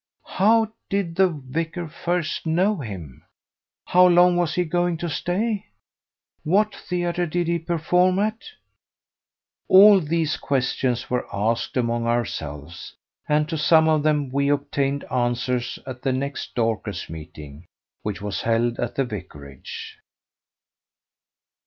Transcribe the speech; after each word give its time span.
How 0.25 0.71
did 0.89 1.15
the 1.15 1.29
vicar 1.29 1.87
first 1.87 2.47
know 2.47 2.77
him? 2.77 3.23
How 3.85 4.07
long 4.07 4.35
was 4.35 4.55
he 4.55 4.65
going 4.65 4.97
to 4.97 5.07
stay? 5.07 5.67
What 6.43 6.73
theatre 6.73 7.27
did 7.27 7.45
he 7.47 7.59
perform 7.59 8.17
at? 8.17 8.39
All 9.67 9.99
these 9.99 10.37
questions 10.37 11.07
were 11.07 11.27
asked 11.31 11.77
among 11.77 12.07
ourselves, 12.07 12.95
and 13.29 13.47
to 13.47 13.59
some 13.59 13.87
of 13.87 14.01
them 14.01 14.31
we 14.31 14.49
obtained 14.49 15.03
answers 15.11 15.77
at 15.85 16.01
the 16.01 16.11
next 16.13 16.55
Dorcas 16.55 17.07
meeting, 17.07 17.67
which 18.01 18.23
was 18.23 18.41
held 18.41 18.79
at 18.79 18.95
the 18.95 19.05
vicarage. 19.05 19.99